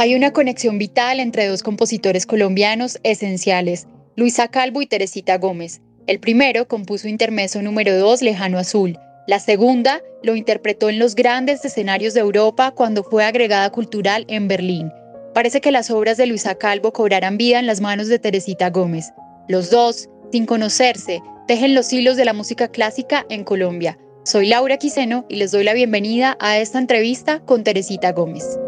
Hay 0.00 0.14
una 0.14 0.32
conexión 0.32 0.78
vital 0.78 1.18
entre 1.18 1.48
dos 1.48 1.64
compositores 1.64 2.24
colombianos 2.24 3.00
esenciales, 3.02 3.88
Luisa 4.14 4.46
Calvo 4.46 4.80
y 4.80 4.86
Teresita 4.86 5.38
Gómez. 5.38 5.80
El 6.06 6.20
primero 6.20 6.68
compuso 6.68 7.08
Intermeso 7.08 7.62
número 7.62 7.98
2 7.98 8.22
Lejano 8.22 8.58
Azul. 8.58 8.96
La 9.26 9.40
segunda 9.40 10.00
lo 10.22 10.36
interpretó 10.36 10.88
en 10.88 11.00
los 11.00 11.16
grandes 11.16 11.64
escenarios 11.64 12.14
de 12.14 12.20
Europa 12.20 12.70
cuando 12.76 13.02
fue 13.02 13.24
agregada 13.24 13.70
cultural 13.70 14.24
en 14.28 14.46
Berlín. 14.46 14.92
Parece 15.34 15.60
que 15.60 15.72
las 15.72 15.90
obras 15.90 16.16
de 16.16 16.26
Luisa 16.26 16.54
Calvo 16.54 16.92
cobrarán 16.92 17.36
vida 17.36 17.58
en 17.58 17.66
las 17.66 17.80
manos 17.80 18.06
de 18.06 18.20
Teresita 18.20 18.70
Gómez. 18.70 19.12
Los 19.48 19.68
dos, 19.68 20.08
sin 20.30 20.46
conocerse, 20.46 21.22
tejen 21.48 21.74
los 21.74 21.92
hilos 21.92 22.16
de 22.16 22.24
la 22.24 22.34
música 22.34 22.68
clásica 22.68 23.26
en 23.30 23.42
Colombia. 23.42 23.98
Soy 24.24 24.46
Laura 24.46 24.76
Quiseno 24.76 25.26
y 25.28 25.34
les 25.34 25.50
doy 25.50 25.64
la 25.64 25.74
bienvenida 25.74 26.36
a 26.38 26.56
esta 26.58 26.78
entrevista 26.78 27.40
con 27.40 27.64
Teresita 27.64 28.12
Gómez. 28.12 28.60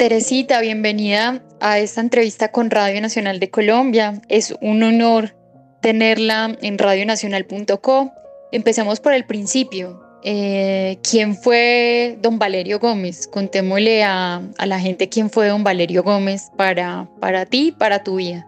Teresita, 0.00 0.62
bienvenida 0.62 1.42
a 1.60 1.78
esta 1.78 2.00
entrevista 2.00 2.48
con 2.48 2.70
Radio 2.70 3.02
Nacional 3.02 3.38
de 3.38 3.50
Colombia. 3.50 4.22
Es 4.30 4.56
un 4.62 4.82
honor 4.82 5.34
tenerla 5.82 6.56
en 6.62 6.78
radionacional.co. 6.78 8.10
Empecemos 8.50 8.98
por 8.98 9.12
el 9.12 9.26
principio. 9.26 10.02
Eh, 10.24 10.98
¿Quién 11.02 11.36
fue 11.36 12.16
don 12.22 12.38
Valerio 12.38 12.78
Gómez? 12.78 13.28
Contémosle 13.28 14.02
a, 14.02 14.40
la 14.64 14.80
gente 14.80 15.10
quién 15.10 15.28
fue 15.28 15.48
don 15.48 15.64
Valerio 15.64 16.02
Gómez 16.02 16.50
para, 16.56 17.06
para 17.20 17.44
ti, 17.44 17.70
para 17.78 18.02
tu 18.02 18.16
vida. 18.16 18.46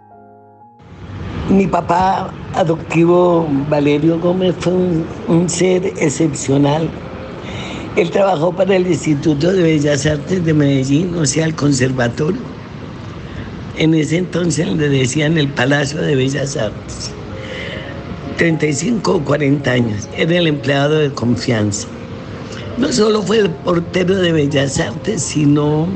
Mi 1.51 1.67
papá 1.67 2.33
adoptivo 2.55 3.47
Valerio 3.69 4.19
Gómez 4.19 4.55
fue 4.59 4.73
un 4.73 5.51
ser 5.51 5.85
excepcional 5.85 6.89
él 7.97 8.11
trabajó 8.11 8.53
para 8.53 8.77
el 8.77 8.87
Instituto 8.87 9.53
de 9.53 9.63
Bellas 9.63 10.07
Artes 10.07 10.45
de 10.45 10.55
Medellín, 10.55 11.15
o 11.17 11.27
sea, 11.27 11.45
el 11.45 11.55
conservatorio. 11.55 12.41
En 13.77 13.95
ese 13.95 14.19
entonces 14.19 14.67
le 14.69 14.89
decían 14.89 15.37
el 15.37 15.49
Palacio 15.49 16.01
de 16.01 16.17
Bellas 16.17 16.57
Artes. 16.57 17.11
35 18.39 19.15
o 19.15 19.25
40 19.25 19.71
años. 19.71 20.09
Era 20.17 20.39
el 20.39 20.47
empleado 20.47 20.99
de 20.99 21.11
confianza. 21.13 21.87
No 22.79 22.91
solo 22.93 23.23
fue 23.23 23.39
el 23.39 23.51
portero 23.51 24.17
de 24.17 24.33
Bellas 24.33 24.81
Artes, 24.81 25.23
sino 25.23 25.87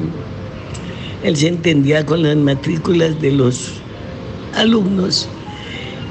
él 1.22 1.36
se 1.36 1.48
entendía 1.48 2.04
con 2.04 2.22
las 2.22 2.36
matrículas 2.36 3.20
de 3.22 3.32
los 3.32 3.72
alumnos 4.54 5.28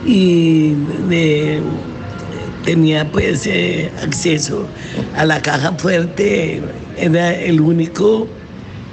y 0.05 0.73
de 1.09 1.61
tenía 2.66 3.09
pues 3.09 3.45
eh, 3.45 3.91
acceso 4.02 4.67
a 5.16 5.25
la 5.25 5.41
caja 5.41 5.71
fuerte, 5.73 6.61
era 6.97 7.33
el 7.33 7.61
único 7.61 8.27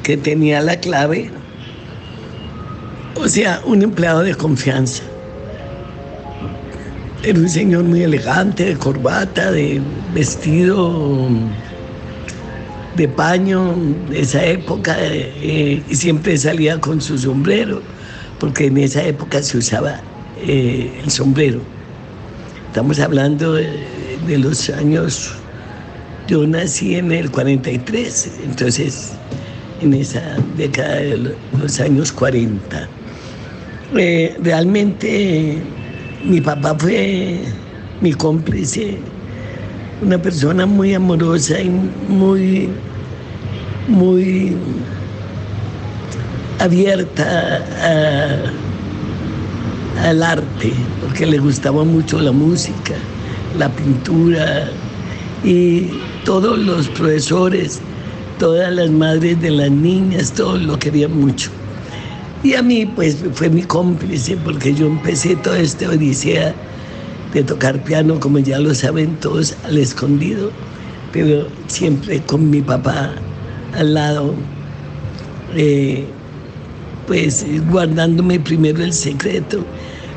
que 0.02 0.16
tenía 0.16 0.60
la 0.60 0.76
clave, 0.76 1.30
o 3.14 3.28
sea, 3.28 3.60
un 3.64 3.82
empleado 3.82 4.22
de 4.22 4.34
confianza. 4.34 5.02
Era 7.22 7.38
un 7.38 7.48
señor 7.48 7.84
muy 7.84 8.02
elegante, 8.02 8.64
de 8.64 8.76
corbata, 8.76 9.52
de 9.52 9.80
vestido 10.12 11.28
de 12.96 13.08
paño 13.08 13.74
de 14.10 14.20
esa 14.20 14.44
época 14.44 14.96
eh, 14.98 15.82
y 15.88 15.94
siempre 15.94 16.36
salía 16.36 16.78
con 16.80 17.00
su 17.00 17.16
sombrero, 17.16 17.80
porque 18.38 18.66
en 18.66 18.76
esa 18.78 19.02
época 19.04 19.42
se 19.42 19.58
usaba 19.58 20.00
eh, 20.44 21.00
el 21.02 21.10
sombrero. 21.10 21.60
Estamos 22.72 23.00
hablando 23.00 23.52
de, 23.52 24.38
los 24.38 24.70
años, 24.70 25.34
yo 26.26 26.46
nací 26.46 26.94
en 26.94 27.12
el 27.12 27.30
43, 27.30 28.38
entonces 28.44 29.12
en 29.82 29.92
esa 29.92 30.22
década 30.56 30.94
de 30.94 31.34
los 31.60 31.80
años 31.80 32.10
40. 32.12 32.88
Eh, 33.94 34.38
realmente 34.42 35.58
mi 36.24 36.40
papá 36.40 36.74
fue 36.78 37.40
mi 38.00 38.14
cómplice, 38.14 38.96
una 40.00 40.16
persona 40.16 40.64
muy 40.64 40.94
amorosa 40.94 41.60
y 41.60 41.68
muy, 42.08 42.70
muy 43.86 44.56
abierta 46.58 47.62
a 47.82 48.71
al 50.00 50.22
arte, 50.22 50.72
porque 51.00 51.26
le 51.26 51.38
gustaba 51.38 51.84
mucho 51.84 52.20
la 52.20 52.32
música, 52.32 52.94
la 53.58 53.68
pintura 53.68 54.70
y 55.44 55.88
todos 56.24 56.58
los 56.58 56.88
profesores, 56.88 57.80
todas 58.38 58.72
las 58.72 58.90
madres 58.90 59.40
de 59.40 59.50
las 59.50 59.70
niñas, 59.70 60.32
todos 60.32 60.62
lo 60.62 60.78
querían 60.78 61.18
mucho. 61.18 61.50
Y 62.42 62.54
a 62.54 62.62
mí 62.62 62.86
pues 62.86 63.24
fue 63.34 63.48
mi 63.48 63.62
cómplice 63.62 64.36
porque 64.36 64.74
yo 64.74 64.86
empecé 64.86 65.36
toda 65.36 65.58
esta 65.60 65.88
odisea 65.88 66.54
de 67.32 67.42
tocar 67.44 67.82
piano, 67.82 68.18
como 68.18 68.38
ya 68.38 68.58
lo 68.58 68.74
saben 68.74 69.16
todos, 69.20 69.56
al 69.64 69.78
escondido, 69.78 70.50
pero 71.12 71.46
siempre 71.68 72.20
con 72.22 72.50
mi 72.50 72.60
papá 72.60 73.12
al 73.74 73.94
lado, 73.94 74.34
eh, 75.54 76.06
pues 77.06 77.44
guardándome 77.70 78.38
primero 78.40 78.82
el 78.82 78.92
secreto 78.92 79.64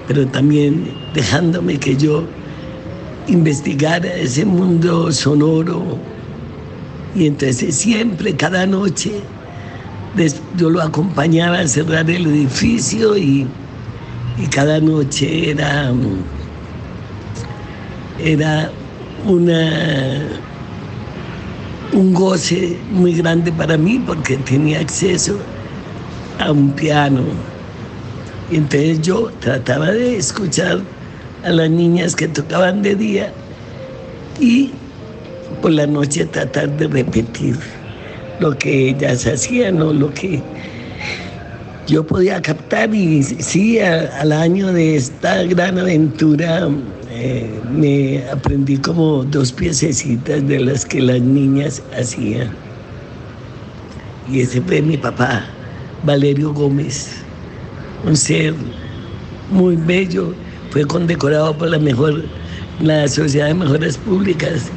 pero 0.07 0.27
también 0.27 0.85
dejándome 1.13 1.77
que 1.77 1.95
yo 1.95 2.23
investigara 3.27 4.13
ese 4.15 4.45
mundo 4.45 5.11
sonoro. 5.11 5.97
Y 7.15 7.27
entonces 7.27 7.75
siempre, 7.75 8.35
cada 8.35 8.65
noche, 8.65 9.13
yo 10.57 10.69
lo 10.69 10.81
acompañaba 10.81 11.59
a 11.59 11.67
cerrar 11.67 12.09
el 12.09 12.27
edificio 12.27 13.17
y, 13.17 13.47
cada 14.53 14.81
noche 14.81 15.51
era, 15.51 15.93
era 18.19 18.69
una, 19.25 20.27
un 21.93 22.13
goce 22.13 22.77
muy 22.91 23.13
grande 23.13 23.49
para 23.53 23.77
mí 23.77 24.03
porque 24.05 24.35
tenía 24.35 24.81
acceso 24.81 25.37
a 26.39 26.51
un 26.51 26.71
piano 26.71 27.23
entonces 28.51 29.01
yo 29.01 29.31
trataba 29.39 29.91
de 29.91 30.17
escuchar 30.17 30.79
a 31.43 31.49
las 31.49 31.69
niñas 31.69 32.15
que 32.15 32.27
tocaban 32.27 32.81
de 32.81 32.95
día 32.95 33.33
y 34.39 34.71
por 35.61 35.71
la 35.71 35.87
noche 35.87 36.25
tratar 36.25 36.69
de 36.77 36.87
repetir 36.87 37.57
lo 38.39 38.57
que 38.57 38.89
ellas 38.89 39.25
hacían 39.25 39.81
o 39.81 39.93
lo 39.93 40.13
que 40.13 40.41
yo 41.87 42.05
podía 42.05 42.41
captar 42.41 42.93
y 42.93 43.23
sí, 43.23 43.79
al 43.79 44.31
año 44.31 44.73
de 44.73 44.95
esta 44.95 45.43
gran 45.43 45.77
aventura 45.77 46.67
eh, 47.11 47.49
me 47.71 48.23
aprendí 48.29 48.77
como 48.77 49.23
dos 49.23 49.51
piececitas 49.51 50.47
de 50.47 50.59
las 50.59 50.85
que 50.85 51.01
las 51.01 51.21
niñas 51.21 51.81
hacían. 51.97 52.49
Y 54.31 54.41
ese 54.41 54.61
fue 54.61 54.81
mi 54.81 54.97
papá, 54.97 55.45
Valerio 56.03 56.53
Gómez 56.53 57.25
un 58.05 58.15
ser 58.15 58.53
muy 59.49 59.75
bello, 59.75 60.33
fue 60.71 60.85
condecorado 60.85 61.57
por 61.57 61.69
la 61.69 61.79
mejor, 61.79 62.23
la 62.79 63.07
Sociedad 63.07 63.47
de 63.47 63.53
Mejoras 63.53 63.97
Públicas 63.97 64.69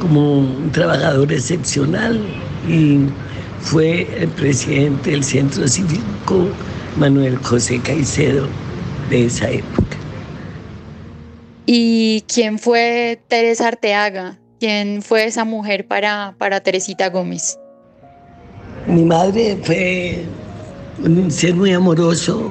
como 0.00 0.40
un 0.40 0.70
trabajador 0.72 1.32
excepcional 1.32 2.20
y 2.68 2.98
fue 3.60 4.08
el 4.20 4.28
presidente 4.28 5.10
del 5.10 5.24
Centro 5.24 5.66
Cívico 5.66 6.48
Manuel 6.98 7.36
José 7.38 7.80
Caicedo 7.80 8.46
de 9.10 9.26
esa 9.26 9.50
época. 9.50 9.96
¿Y 11.66 12.24
quién 12.32 12.58
fue 12.58 13.20
Teresa 13.28 13.68
Arteaga? 13.68 14.38
¿Quién 14.60 15.02
fue 15.02 15.24
esa 15.24 15.44
mujer 15.44 15.86
para, 15.86 16.34
para 16.38 16.60
Teresita 16.60 17.08
Gómez? 17.08 17.58
Mi 18.86 19.04
madre 19.04 19.58
fue 19.62 20.24
un 21.02 21.30
ser 21.30 21.54
muy 21.54 21.72
amoroso, 21.72 22.50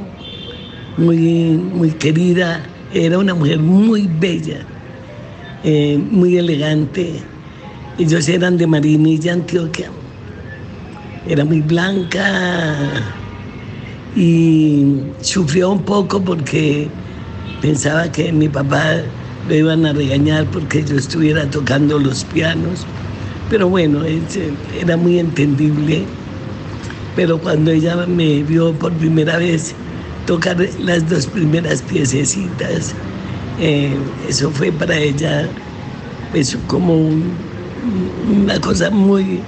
muy, 0.97 1.57
muy 1.57 1.92
querida, 1.92 2.62
era 2.94 3.18
una 3.18 3.33
mujer 3.33 3.59
muy 3.59 4.07
bella, 4.19 4.62
eh, 5.63 5.97
muy 5.97 6.38
elegante. 6.38 7.21
Ellos 7.97 8.27
eran 8.30 8.57
de 8.57 8.68
Marinilla, 8.68 9.33
Antioquia. 9.33 9.89
Era 11.27 11.44
muy 11.44 11.62
blanca 11.62 12.75
y 14.15 14.86
sufrió 15.21 15.71
un 15.71 15.83
poco 15.83 16.24
porque 16.24 16.88
pensaba 17.62 18.12
que 18.12 18.31
mi 18.31 18.48
papá 18.48 18.98
le 19.50 19.57
iban 19.57 19.86
a 19.86 19.94
regañar 19.94 20.45
porque 20.51 20.83
yo 20.83 20.98
estuviera 20.98 21.50
tocando 21.50 21.98
los 22.00 22.24
pianos. 22.25 22.86
Pero 23.50 23.69
bueno, 23.69 24.03
era 24.80 24.98
muy 24.98 25.19
entendible. 25.19 26.06
Pero 27.15 27.39
cuando 27.39 27.71
ella 27.71 27.95
me 28.07 28.44
vio 28.44 28.73
por 28.73 28.91
primera 28.94 29.38
vez, 29.38 29.73
tocar 30.25 30.57
las 30.79 31.07
dos 31.09 31.27
primeras 31.27 31.81
piececitas. 31.81 32.94
Eh, 33.59 33.95
eso 34.27 34.51
fue 34.51 34.71
para 34.71 34.97
ella 34.97 35.47
pues 36.31 36.57
como 36.67 37.09
una 38.29 38.59
cosa 38.59 38.89
muy, 38.89 39.39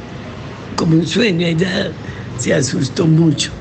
como 0.76 0.96
un 0.96 1.06
sueño. 1.06 1.46
Ella 1.46 1.92
se 2.38 2.54
asustó 2.54 3.06
mucho, 3.06 3.52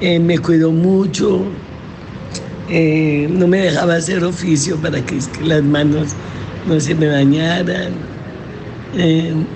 eh, 0.00 0.18
me 0.18 0.38
cuidó 0.38 0.72
mucho, 0.72 1.42
eh, 2.68 3.28
no 3.30 3.46
me 3.46 3.58
dejaba 3.58 3.96
hacer 3.96 4.24
oficio 4.24 4.76
para 4.78 5.04
que, 5.04 5.18
que 5.18 5.44
las 5.44 5.62
manos 5.62 6.08
no 6.66 6.80
se 6.80 6.94
me 6.94 7.06
dañaran. 7.06 8.10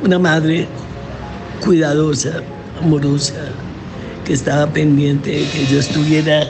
Una 0.05 0.21
madre 0.21 0.69
cuidadosa, 1.61 2.41
amorosa, 2.81 3.54
que 4.25 4.33
estaba 4.33 4.67
pendiente 4.73 5.31
de 5.31 5.45
que 5.49 5.67
yo 5.67 5.79
estuviera 5.79 6.47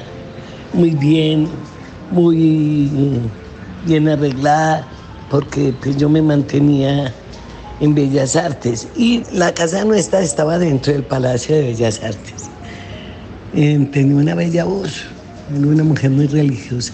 muy 0.72 0.90
bien, 0.90 1.48
muy 2.10 2.90
bien 3.86 4.08
arreglada, 4.08 4.86
porque 5.30 5.74
pues, 5.82 5.96
yo 5.96 6.08
me 6.08 6.22
mantenía 6.22 7.12
en 7.80 7.94
Bellas 7.94 8.36
Artes 8.36 8.88
y 8.96 9.24
la 9.32 9.52
casa 9.52 9.84
nuestra 9.84 10.20
estaba 10.20 10.58
dentro 10.58 10.92
del 10.92 11.02
Palacio 11.02 11.56
de 11.56 11.62
Bellas 11.62 12.02
Artes. 12.02 12.50
Eh, 13.54 13.88
tenía 13.92 14.16
una 14.16 14.34
bella 14.34 14.64
voz, 14.64 15.04
era 15.56 15.66
una 15.66 15.84
mujer 15.84 16.10
muy 16.10 16.26
religiosa, 16.26 16.92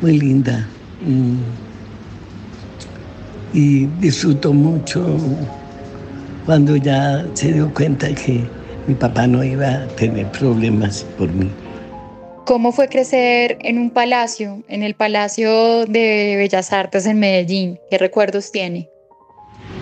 muy 0.00 0.18
linda. 0.18 0.66
Mm. 1.06 1.36
Y 3.52 3.86
disfrutó 4.00 4.52
mucho 4.52 5.16
cuando 6.44 6.76
ya 6.76 7.26
se 7.34 7.52
dio 7.52 7.72
cuenta 7.72 8.08
que 8.14 8.44
mi 8.86 8.94
papá 8.94 9.26
no 9.26 9.42
iba 9.42 9.68
a 9.68 9.86
tener 9.88 10.30
problemas 10.32 11.04
por 11.18 11.28
mí. 11.32 11.50
¿Cómo 12.46 12.70
fue 12.70 12.88
crecer 12.88 13.58
en 13.62 13.78
un 13.78 13.90
palacio, 13.90 14.62
en 14.68 14.84
el 14.84 14.94
Palacio 14.94 15.84
de 15.86 16.36
Bellas 16.36 16.72
Artes 16.72 17.04
en 17.06 17.18
Medellín? 17.18 17.80
¿Qué 17.90 17.98
recuerdos 17.98 18.52
tiene? 18.52 18.88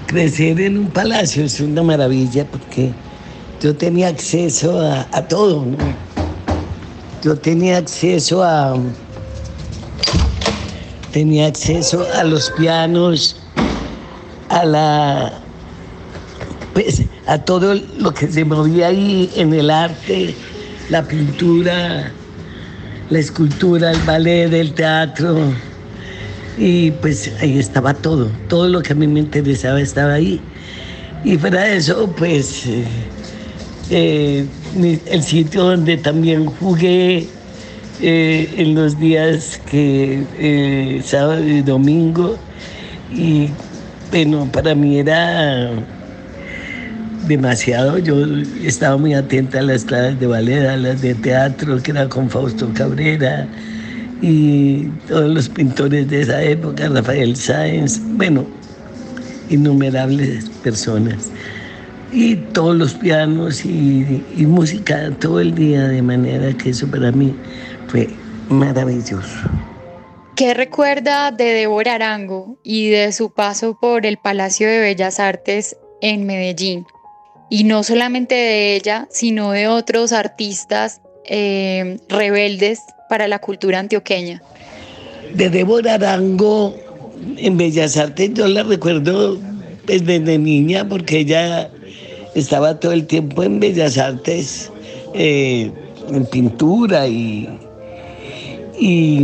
Crecer 0.06 0.58
en 0.60 0.78
un 0.78 0.86
palacio 0.86 1.44
es 1.44 1.60
una 1.60 1.82
maravilla 1.82 2.46
porque 2.46 2.90
yo 3.60 3.76
tenía 3.76 4.08
acceso 4.08 4.80
a, 4.80 5.28
todo, 5.28 5.66
¿no? 5.66 5.76
Yo 7.22 7.36
tenía 7.36 7.78
acceso 7.78 8.42
a 8.42 8.78
tenía 11.12 11.46
acceso 11.46 12.06
a 12.14 12.24
los 12.24 12.50
pianos, 12.52 13.36
a 14.48 14.64
la 14.64 15.32
pues 16.72 17.03
a 17.26 17.38
todo 17.38 17.74
lo 17.98 18.12
que 18.12 18.28
se 18.28 18.44
movía 18.44 18.88
ahí 18.88 19.30
en 19.36 19.54
el 19.54 19.70
arte, 19.70 20.34
la 20.90 21.02
pintura, 21.02 22.12
la 23.10 23.18
escultura, 23.18 23.92
el 23.92 24.00
ballet, 24.00 24.52
el 24.52 24.72
teatro. 24.74 25.52
Y 26.58 26.90
pues 26.92 27.32
ahí 27.40 27.58
estaba 27.58 27.94
todo, 27.94 28.30
todo 28.48 28.68
lo 28.68 28.82
que 28.82 28.92
a 28.92 28.96
mí 28.96 29.06
me 29.06 29.20
interesaba 29.20 29.80
estaba 29.80 30.14
ahí. 30.14 30.40
Y 31.24 31.38
fuera 31.38 31.62
de 31.62 31.76
eso, 31.76 32.06
pues 32.16 32.66
eh, 32.66 32.84
eh, 33.90 34.46
el 35.06 35.22
sitio 35.22 35.64
donde 35.64 35.96
también 35.96 36.46
jugué 36.46 37.26
eh, 38.00 38.54
en 38.56 38.74
los 38.74 38.98
días 39.00 39.60
que 39.70 41.02
sábado 41.04 41.42
y 41.42 41.62
domingo. 41.62 42.36
Y 43.12 43.48
bueno, 44.10 44.48
para 44.52 44.74
mí 44.74 44.98
era 44.98 45.70
demasiado. 47.26 47.98
Yo 47.98 48.16
estaba 48.62 48.96
muy 48.96 49.14
atenta 49.14 49.58
a 49.58 49.62
las 49.62 49.84
clases 49.84 50.18
de 50.20 50.26
ballet, 50.26 50.66
a 50.66 50.76
las 50.76 51.02
de 51.02 51.14
teatro, 51.14 51.82
que 51.82 51.90
era 51.90 52.08
con 52.08 52.30
Fausto 52.30 52.70
Cabrera 52.74 53.48
y 54.26 54.86
todos 55.06 55.30
los 55.30 55.48
pintores 55.48 56.08
de 56.08 56.22
esa 56.22 56.42
época, 56.42 56.88
Rafael 56.88 57.36
Sáenz, 57.36 58.00
bueno, 58.16 58.46
innumerables 59.50 60.48
personas. 60.62 61.30
Y 62.10 62.36
todos 62.36 62.76
los 62.76 62.94
pianos 62.94 63.64
y, 63.66 64.24
y 64.36 64.46
música 64.46 65.10
todo 65.20 65.40
el 65.40 65.54
día, 65.54 65.88
de 65.88 66.00
manera 66.00 66.56
que 66.56 66.70
eso 66.70 66.86
para 66.86 67.12
mí 67.12 67.34
fue 67.88 68.08
maravilloso. 68.48 69.36
¿Qué 70.36 70.54
recuerda 70.54 71.30
de 71.30 71.44
Débora 71.44 71.94
Arango 71.94 72.56
y 72.62 72.88
de 72.88 73.12
su 73.12 73.30
paso 73.30 73.78
por 73.78 74.06
el 74.06 74.16
Palacio 74.16 74.68
de 74.68 74.78
Bellas 74.78 75.20
Artes 75.20 75.76
en 76.00 76.24
Medellín? 76.26 76.86
Y 77.54 77.62
no 77.62 77.84
solamente 77.84 78.34
de 78.34 78.74
ella, 78.74 79.06
sino 79.12 79.52
de 79.52 79.68
otros 79.68 80.10
artistas 80.10 81.00
eh, 81.24 81.98
rebeldes 82.08 82.80
para 83.08 83.28
la 83.28 83.38
cultura 83.38 83.78
antioqueña. 83.78 84.42
De 85.34 85.48
Débora 85.50 85.94
Arango 85.94 86.74
en 87.36 87.56
Bellas 87.56 87.96
Artes 87.96 88.34
yo 88.34 88.48
la 88.48 88.64
recuerdo 88.64 89.38
pues, 89.86 90.04
desde 90.04 90.36
niña 90.36 90.88
porque 90.88 91.20
ella 91.20 91.70
estaba 92.34 92.80
todo 92.80 92.90
el 92.90 93.06
tiempo 93.06 93.44
en 93.44 93.60
Bellas 93.60 93.98
Artes, 93.98 94.72
eh, 95.14 95.70
en 96.10 96.26
pintura 96.26 97.06
y, 97.06 97.48
y 98.80 99.20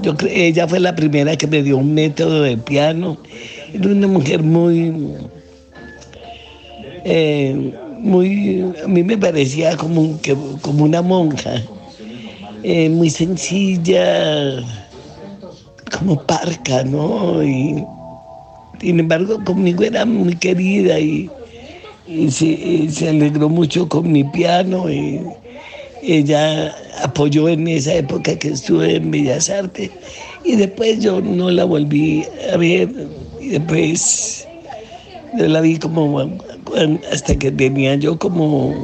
yo, 0.00 0.16
ella 0.30 0.66
fue 0.66 0.80
la 0.80 0.96
primera 0.96 1.36
que 1.36 1.46
me 1.46 1.62
dio 1.62 1.76
un 1.76 1.92
método 1.92 2.44
de 2.44 2.56
piano. 2.56 3.18
Era 3.74 3.88
una 3.90 4.06
mujer 4.06 4.42
muy 4.42 4.90
eh, 7.04 7.74
muy, 7.98 8.64
a 8.82 8.88
mí 8.88 9.02
me 9.02 9.16
parecía 9.16 9.76
como, 9.76 10.18
como 10.60 10.84
una 10.84 11.02
monja, 11.02 11.62
eh, 12.62 12.88
muy 12.88 13.10
sencilla, 13.10 14.62
como 15.98 16.20
parca, 16.22 16.84
¿no? 16.84 17.42
Y 17.42 17.84
sin 18.80 19.00
embargo 19.00 19.42
conmigo 19.44 19.84
era 19.84 20.04
muy 20.04 20.34
querida 20.36 20.98
y, 20.98 21.30
se, 22.30 22.90
se, 22.90 23.08
alegró 23.08 23.48
mucho 23.48 23.88
con 23.88 24.10
mi 24.10 24.24
piano 24.24 24.90
y 24.90 25.20
ella 26.02 26.74
apoyó 27.02 27.48
en 27.48 27.68
esa 27.68 27.94
época 27.94 28.36
que 28.36 28.48
estuve 28.48 28.96
en 28.96 29.10
Bellas 29.10 29.48
Artes 29.48 29.90
y 30.44 30.56
después 30.56 31.00
yo 31.00 31.20
no 31.20 31.50
la 31.50 31.64
volví 31.64 32.24
a 32.52 32.56
ver 32.56 32.88
después 33.40 34.46
yo 35.38 35.48
la 35.48 35.60
vi 35.60 35.78
como 35.78 36.20
hasta 37.10 37.34
que 37.36 37.50
tenía 37.50 37.94
yo 37.96 38.18
como 38.18 38.74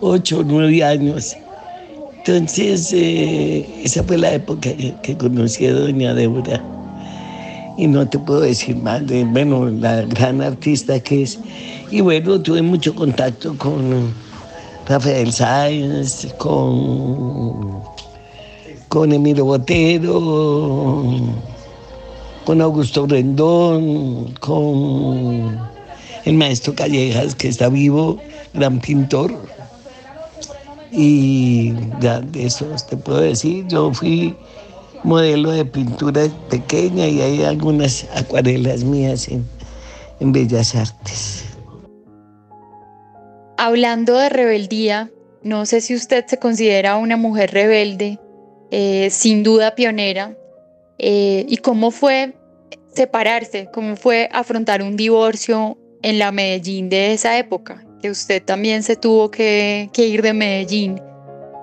ocho 0.00 0.40
o 0.40 0.44
nueve 0.44 0.82
años. 0.82 1.36
Entonces, 2.18 2.92
eh, 2.92 3.64
esa 3.84 4.02
fue 4.02 4.18
la 4.18 4.34
época 4.34 4.70
que, 5.02 5.16
conocí 5.16 5.66
a 5.66 5.72
doña 5.72 6.14
Débora. 6.14 6.62
Y 7.78 7.86
no 7.86 8.08
te 8.08 8.18
puedo 8.18 8.40
decir 8.40 8.76
más 8.76 9.06
de, 9.06 9.24
bueno, 9.24 9.68
la 9.70 10.02
gran 10.02 10.40
artista 10.40 10.98
que 10.98 11.22
es. 11.22 11.38
Y 11.90 12.00
bueno, 12.00 12.40
tuve 12.40 12.62
mucho 12.62 12.94
contacto 12.94 13.56
con 13.58 14.12
Rafael 14.88 15.32
Sáenz, 15.32 16.26
con, 16.38 17.80
con 18.88 19.12
Emilio 19.12 19.44
Botero, 19.44 21.04
con 22.46 22.62
Augusto 22.62 23.08
Rendón, 23.08 24.32
con 24.38 25.58
el 26.24 26.34
maestro 26.34 26.76
Callejas, 26.76 27.34
que 27.34 27.48
está 27.48 27.68
vivo, 27.68 28.18
gran 28.54 28.80
pintor. 28.80 29.36
Y 30.92 31.74
ya 32.00 32.20
de 32.20 32.46
eso 32.46 32.66
te 32.88 32.96
puedo 32.96 33.20
decir, 33.20 33.66
yo 33.66 33.92
fui 33.92 34.36
modelo 35.02 35.50
de 35.50 35.64
pintura 35.64 36.28
pequeña 36.48 37.08
y 37.08 37.20
hay 37.20 37.42
algunas 37.42 38.06
acuarelas 38.14 38.84
mías 38.84 39.28
en, 39.28 39.44
Bellas 40.32 40.74
Artes. 40.76 41.44
Hablando 43.58 44.14
de 44.14 44.28
rebeldía, 44.28 45.10
no 45.42 45.66
sé 45.66 45.80
si 45.80 45.96
usted 45.96 46.24
se 46.26 46.38
considera 46.38 46.96
una 46.96 47.16
mujer 47.16 47.50
rebelde, 47.50 48.20
eh, 48.70 49.08
sin 49.10 49.42
duda 49.42 49.74
pionera, 49.74 50.36
eh, 50.98 51.44
y 51.48 51.56
cómo 51.58 51.90
fue 51.90 52.34
separarse, 52.94 53.68
cómo 53.72 53.96
fue 53.96 54.28
afrontar 54.32 54.82
un 54.82 54.96
divorcio 54.96 55.76
en 56.02 56.18
la 56.18 56.32
Medellín 56.32 56.88
de 56.88 57.12
esa 57.12 57.38
época, 57.38 57.84
que 58.00 58.10
usted 58.10 58.42
también 58.42 58.82
se 58.82 58.96
tuvo 58.96 59.30
que, 59.30 59.90
ir 59.96 60.22
de 60.22 60.32
Medellín. 60.32 61.00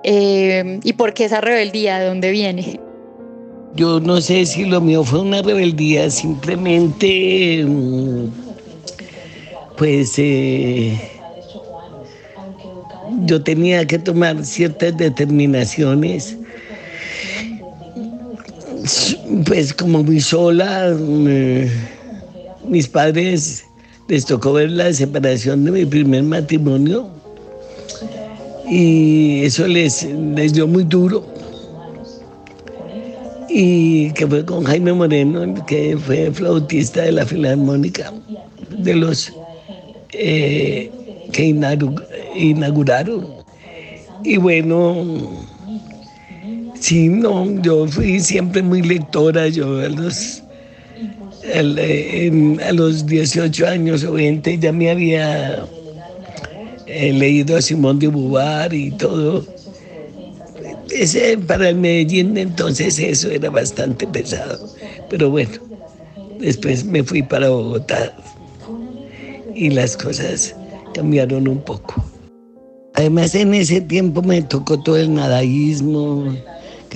Eh, 0.04 0.80
¿Y 0.82 0.92
por 0.92 1.14
qué 1.14 1.24
esa 1.24 1.40
rebeldía? 1.40 1.98
¿De 1.98 2.06
dónde 2.06 2.30
viene? 2.30 2.80
Yo 3.74 3.98
no 3.98 4.20
sé 4.20 4.46
si 4.46 4.64
lo 4.66 4.80
mío 4.80 5.02
fue 5.02 5.20
una 5.20 5.42
rebeldía, 5.42 6.08
simplemente, 6.08 7.64
mm, 7.66 8.28
pues 9.76 10.14
eh, 10.18 10.96
yo 13.22 13.42
tenía 13.42 13.84
que 13.86 13.98
tomar 13.98 14.44
ciertas 14.44 14.96
determinaciones, 14.96 16.36
pues 19.46 19.72
como 19.72 20.02
muy 20.02 20.20
sola, 20.20 20.94
mm, 20.94 21.66
mis 22.68 22.88
padres 22.88 23.64
les 24.08 24.26
tocó 24.26 24.52
ver 24.52 24.70
la 24.70 24.92
separación 24.92 25.64
de 25.64 25.70
mi 25.70 25.84
primer 25.86 26.22
matrimonio 26.22 27.08
y 28.68 29.44
eso 29.44 29.66
les, 29.66 30.04
les 30.04 30.54
dio 30.54 30.66
muy 30.66 30.84
duro. 30.84 31.24
Y 33.48 34.10
que 34.12 34.26
fue 34.26 34.44
con 34.44 34.64
Jaime 34.64 34.92
Moreno, 34.92 35.64
que 35.66 35.96
fue 35.96 36.30
flautista 36.32 37.02
de 37.02 37.12
la 37.12 37.24
Filarmónica, 37.24 38.12
de 38.70 38.94
los 38.96 39.32
eh, 40.12 40.90
que 41.32 41.44
inauguraron. 42.34 43.28
Y 44.24 44.38
bueno, 44.38 45.46
sí, 46.84 47.08
no, 47.08 47.62
yo 47.62 47.86
fui 47.88 48.20
siempre 48.20 48.62
muy 48.62 48.82
lectora, 48.82 49.48
yo 49.48 49.80
a 49.80 49.88
los, 49.88 50.42
a 51.54 52.72
los 52.72 53.06
18 53.06 53.66
años 53.66 54.04
o 54.04 54.12
20 54.12 54.58
ya 54.58 54.70
me 54.70 54.90
había 54.90 55.64
eh, 56.86 57.12
leído 57.14 57.56
a 57.56 57.62
Simón 57.62 57.98
de 58.00 58.08
Beauvoir 58.08 58.74
y 58.74 58.90
todo. 58.90 59.46
Ese, 60.90 61.38
para 61.38 61.70
el 61.70 61.76
Medellín 61.76 62.36
entonces 62.36 62.98
eso 62.98 63.30
era 63.30 63.48
bastante 63.48 64.06
pesado, 64.06 64.68
pero 65.08 65.30
bueno, 65.30 65.52
después 66.38 66.84
me 66.84 67.02
fui 67.02 67.22
para 67.22 67.48
Bogotá 67.48 68.14
y 69.54 69.70
las 69.70 69.96
cosas 69.96 70.54
cambiaron 70.92 71.48
un 71.48 71.62
poco. 71.62 72.04
Además 72.92 73.34
en 73.34 73.54
ese 73.54 73.80
tiempo 73.80 74.20
me 74.20 74.42
tocó 74.42 74.78
todo 74.82 74.98
el 74.98 75.14
nadaísmo, 75.14 76.32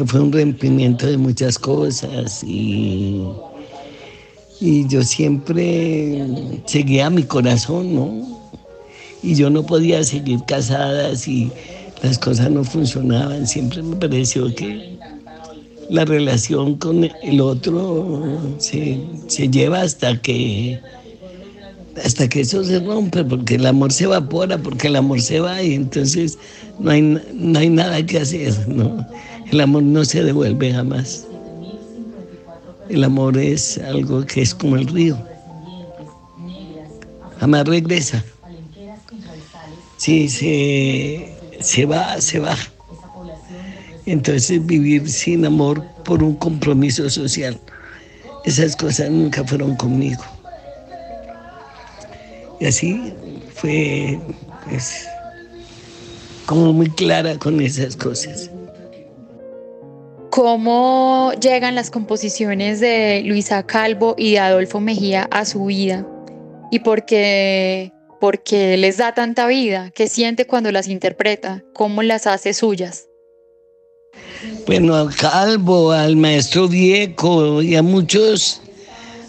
fue 0.07 0.21
un 0.21 0.33
rompimiento 0.33 1.07
de 1.07 1.17
muchas 1.17 1.59
cosas 1.59 2.43
y, 2.45 3.23
y 4.61 4.87
yo 4.89 5.03
siempre 5.03 6.25
seguía 6.67 7.11
mi 7.11 7.23
corazón, 7.25 7.95
¿no? 7.95 8.39
Y 9.23 9.35
yo 9.35 9.51
no 9.51 9.65
podía 9.65 10.05
seguir 10.05 10.41
casada 10.47 11.17
si 11.17 11.51
las 12.03 12.19
cosas 12.19 12.51
no 12.51 12.63
funcionaban. 12.63 13.47
Siempre 13.47 13.83
me 13.83 13.97
pareció 13.97 14.55
que 14.55 14.97
la 15.91 16.05
relación 16.05 16.77
con 16.77 17.05
el 17.05 17.41
otro 17.41 18.23
se, 18.59 19.01
se 19.27 19.49
lleva 19.49 19.81
hasta 19.81 20.21
que 20.21 20.81
hasta 22.05 22.29
que 22.29 22.41
eso 22.41 22.65
se 22.65 22.81
rompe, 22.81 23.25
porque 23.25 23.57
el 23.57 23.67
amor 23.67 23.93
se 23.93 24.05
evapora, 24.05 24.59
porque 24.59 24.89
el 24.89 24.97
amor 24.97 25.21
se 25.21 25.41
va 25.41 25.63
y 25.63 25.75
entonces 25.75 26.39
no 26.79 26.91
hay, 26.91 27.03
no 27.03 27.59
hay 27.59 27.71
nada 27.71 28.05
que 28.05 28.19
hacer, 28.19 28.69
¿no? 28.69 29.07
El 29.51 29.61
amor 29.61 29.83
no 29.83 30.05
se 30.05 30.23
devuelve 30.23 30.73
jamás. 30.73 31.27
El 32.89 33.05
amor 33.05 33.37
es 33.37 33.79
algo 33.79 34.25
que 34.25 34.43
es 34.43 34.55
como 34.55 34.77
el 34.77 34.87
río. 34.87 35.19
Jamás 37.39 37.67
regresa. 37.67 38.25
Sí, 39.97 40.29
se, 40.29 41.35
se 41.61 41.87
va, 41.87 42.21
se 42.21 42.39
va. 42.39 42.57
Entonces 44.07 44.65
vivir 44.65 45.09
sin 45.11 45.45
amor 45.45 45.85
por 46.05 46.23
un 46.23 46.35
compromiso 46.37 47.11
social, 47.11 47.61
esas 48.45 48.75
cosas 48.75 49.11
nunca 49.11 49.45
fueron 49.45 49.77
conmigo. 49.77 50.23
Y 52.61 52.67
así 52.67 53.15
fue 53.55 54.19
pues, 54.69 55.07
como 56.47 56.73
muy 56.73 56.91
clara 56.91 57.39
con 57.39 57.61
esas 57.61 57.97
cosas. 57.97 58.51
¿Cómo 60.31 61.33
llegan 61.41 61.75
las 61.75 61.91
composiciones 61.91 62.81
de 62.81 63.23
Luisa 63.25 63.65
Calvo 63.65 64.15
y 64.19 64.33
de 64.33 64.39
Adolfo 64.41 64.81
Mejía 64.81 65.29
a 65.31 65.45
su 65.45 65.67
vida? 65.67 66.07
¿Y 66.71 66.81
por 66.81 67.07
qué, 67.07 67.93
por 68.21 68.43
qué 68.43 68.77
les 68.77 68.99
da 68.99 69.15
tanta 69.15 69.47
vida? 69.47 69.91
¿Qué 69.95 70.07
siente 70.07 70.47
cuando 70.47 70.71
las 70.71 70.89
interpreta? 70.89 71.65
¿Cómo 71.75 72.03
las 72.03 72.27
hace 72.27 72.53
suyas? 72.55 73.09
Bueno, 74.67 74.95
a 74.95 75.11
Calvo, 75.11 75.93
al 75.93 76.17
maestro 76.17 76.69
Vieco 76.69 77.63
y 77.63 77.75
a 77.75 77.83
muchos 77.83 78.61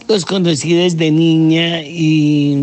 los 0.07 0.25
conocí 0.25 0.73
desde 0.73 1.11
niña 1.11 1.81
y 1.81 2.57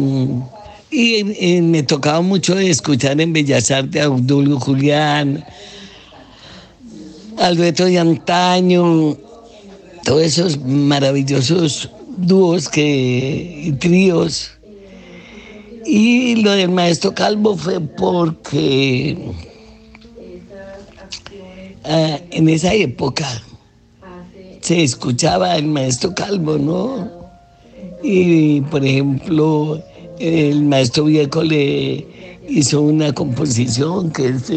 y, 0.90 1.60
me 1.62 1.82
tocaba 1.82 2.20
mucho 2.20 2.58
escuchar 2.58 3.20
en 3.20 3.32
Bellas 3.32 3.70
Artes 3.70 4.02
a 4.02 4.10
Obdulio 4.10 4.58
Julián, 4.60 5.44
al 7.38 7.56
reto 7.56 7.84
de 7.84 7.98
antaño, 7.98 9.16
todos 10.04 10.22
esos 10.22 10.58
maravillosos 10.58 11.90
dúos 12.16 12.68
que, 12.68 13.62
y 13.64 13.72
tríos. 13.72 14.52
Y 15.84 16.36
lo 16.36 16.52
del 16.52 16.70
maestro 16.70 17.14
Calvo 17.14 17.56
fue 17.56 17.80
porque 17.80 19.16
ah, 21.84 22.18
en 22.30 22.48
esa 22.48 22.74
época 22.74 23.26
se 24.60 24.82
escuchaba 24.82 25.56
el 25.56 25.66
maestro 25.66 26.12
Calvo, 26.14 26.58
¿no? 26.58 27.08
Y 28.02 28.62
por 28.62 28.84
ejemplo, 28.84 29.80
el 30.18 30.62
maestro 30.62 31.04
Viejo 31.04 31.42
le 31.42 32.06
hizo 32.48 32.80
una 32.80 33.12
composición 33.12 34.10
que 34.10 34.28
es 34.28 34.52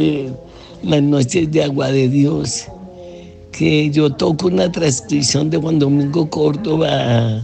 Las 0.83 1.01
noches 1.01 1.51
de 1.51 1.63
agua 1.63 1.91
de 1.91 2.07
Dios, 2.07 2.65
que 3.51 3.89
yo 3.89 4.09
toco 4.11 4.47
una 4.47 4.71
transcripción 4.71 5.49
de 5.49 5.57
Juan 5.57 5.79
Domingo 5.79 6.29
Córdoba 6.29 7.43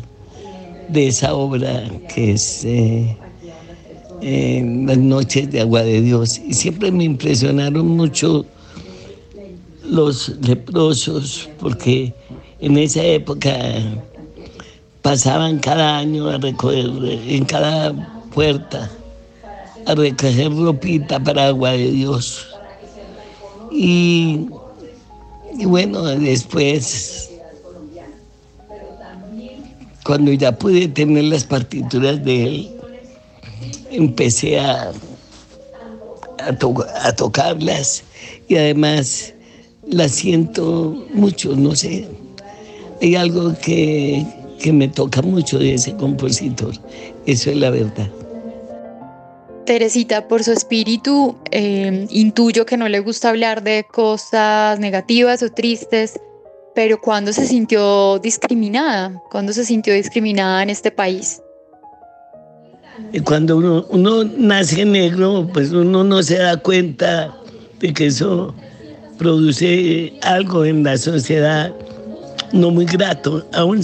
de 0.87 1.07
esa 1.07 1.33
obra 1.33 1.89
que 2.13 2.33
es 2.33 2.63
eh, 2.63 3.17
eh, 4.21 4.83
Las 4.85 4.97
noches 4.97 5.51
de 5.51 5.61
agua 5.61 5.83
de 5.83 6.01
Dios. 6.01 6.41
Y 6.47 6.53
siempre 6.53 6.91
me 6.91 7.03
impresionaron 7.03 7.87
mucho 7.87 8.45
los 9.83 10.29
leprosos, 10.41 11.49
porque 11.59 12.13
en 12.59 12.77
esa 12.77 13.03
época 13.03 13.53
pasaban 15.05 15.59
cada 15.59 15.99
año 15.99 16.27
a 16.29 16.39
recoger 16.39 16.89
en 17.27 17.45
cada 17.45 17.93
puerta 18.33 18.89
a 19.85 19.93
recoger 19.93 20.51
ropita 20.51 21.19
para 21.19 21.49
agua 21.49 21.73
de 21.73 21.91
Dios. 21.91 22.47
Y, 23.71 24.47
y 25.59 25.65
bueno, 25.65 26.01
después, 26.05 27.29
cuando 30.03 30.31
ya 30.33 30.51
pude 30.57 30.87
tener 30.87 31.25
las 31.25 31.43
partituras 31.43 32.25
de 32.25 32.43
él, 32.43 32.71
empecé 33.91 34.59
a, 34.59 34.91
a, 36.39 36.57
a 37.03 37.15
tocarlas 37.15 38.03
y 38.47 38.55
además 38.55 39.35
las 39.87 40.13
siento 40.13 41.05
mucho, 41.13 41.55
no 41.55 41.75
sé. 41.75 42.07
Hay 43.03 43.15
algo 43.15 43.53
que, 43.59 44.25
que 44.59 44.71
me 44.71 44.87
toca 44.87 45.21
mucho 45.21 45.59
de 45.59 45.73
ese 45.73 45.95
compositor. 45.95 46.73
Eso 47.25 47.49
es 47.49 47.57
la 47.57 47.69
verdad. 47.69 48.09
Teresita, 49.65 50.27
por 50.27 50.43
su 50.43 50.51
espíritu, 50.51 51.35
eh, 51.51 52.05
intuyo 52.11 52.65
que 52.65 52.77
no 52.77 52.87
le 52.87 52.99
gusta 52.99 53.29
hablar 53.29 53.63
de 53.63 53.85
cosas 53.91 54.79
negativas 54.79 55.41
o 55.41 55.51
tristes, 55.51 56.19
pero 56.75 57.01
¿cuándo 57.01 57.33
se 57.33 57.47
sintió 57.47 58.19
discriminada? 58.19 59.21
¿Cuándo 59.31 59.53
se 59.53 59.65
sintió 59.65 59.93
discriminada 59.93 60.61
en 60.61 60.69
este 60.69 60.91
país? 60.91 61.41
Cuando 63.23 63.57
uno, 63.57 63.85
uno 63.89 64.23
nace 64.23 64.85
negro, 64.85 65.49
pues 65.51 65.71
uno 65.71 66.03
no 66.03 66.21
se 66.21 66.37
da 66.37 66.57
cuenta 66.57 67.35
de 67.79 67.93
que 67.93 68.07
eso 68.07 68.53
produce 69.17 70.13
algo 70.21 70.63
en 70.63 70.83
la 70.83 70.97
sociedad 70.97 71.73
no 72.51 72.71
muy 72.71 72.85
grato, 72.85 73.45
aún 73.53 73.81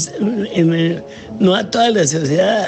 no 1.39 1.55
a 1.55 1.69
toda 1.69 1.89
la 1.91 2.05
sociedad, 2.05 2.67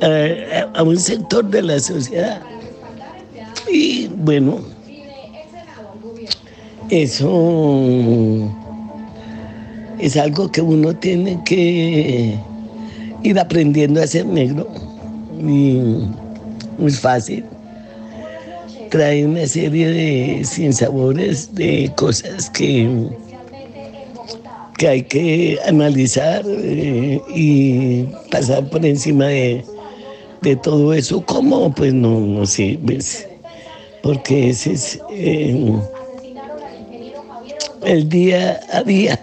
a, 0.00 0.82
un 0.82 0.98
sector 0.98 1.44
de 1.50 1.62
la 1.62 1.80
sociedad. 1.80 2.40
Y 3.70 4.08
bueno, 4.08 4.60
eso 6.90 8.50
es 9.98 10.16
algo 10.16 10.50
que 10.50 10.62
uno 10.62 10.94
tiene 10.94 11.40
que 11.44 12.38
ir 13.22 13.38
aprendiendo 13.38 14.02
a 14.02 14.06
ser 14.06 14.26
negro. 14.26 14.66
Muy 15.40 16.92
fácil. 16.92 17.44
Trae 18.90 19.26
una 19.26 19.46
serie 19.46 19.88
de 19.88 20.44
sinsabores, 20.44 21.54
de 21.54 21.92
cosas 21.96 22.48
que 22.48 22.88
que 24.78 24.88
hay 24.88 25.02
que 25.02 25.58
analizar 25.66 26.44
eh, 26.46 27.20
y 27.34 28.04
pasar 28.30 28.70
por 28.70 28.86
encima 28.86 29.26
de, 29.26 29.64
todo 30.62 30.94
eso. 30.94 31.20
¿Cómo? 31.26 31.74
Pues 31.74 31.92
no, 31.92 32.20
no 32.20 32.46
sé, 32.46 32.78
porque 34.02 34.50
ese 34.50 34.72
es 34.72 35.00
eh, 35.10 35.74
el 37.84 38.08
día 38.08 38.60
a 38.72 38.82
día. 38.82 39.18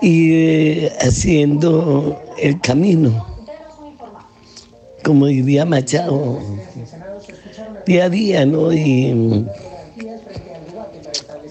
Y 0.00 0.32
eh, 0.34 0.92
haciendo 1.00 2.20
el 2.38 2.60
camino, 2.60 3.26
como 5.04 5.26
diría 5.26 5.64
Machado, 5.64 6.40
día 7.84 8.04
a 8.04 8.08
día, 8.08 8.46
¿no? 8.46 8.72
Y, 8.72 9.44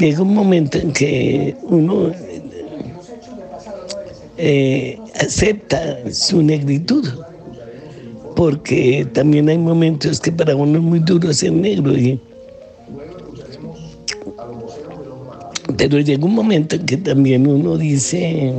llega 0.02 0.24
un 0.24 0.34
momento 0.34 0.80
en 0.80 0.92
que 0.92 1.56
uno 1.62 2.12
eh, 4.38 4.98
acepta 5.20 6.12
su 6.12 6.42
negritud, 6.42 7.08
porque 8.36 9.08
también 9.14 9.48
hay 9.50 9.60
momentos 9.60 10.20
que 10.20 10.32
para 10.32 10.56
uno 10.56 10.80
es 10.80 10.84
muy 10.84 11.00
duro 11.00 11.32
ser 11.34 11.54
negro. 11.54 11.94
pero 15.78 16.00
llega 16.00 16.26
un 16.26 16.36
momento 16.36 16.76
en 16.76 16.86
que 16.86 16.98
también 16.98 17.48
uno 17.48 17.78
dice, 17.78 18.54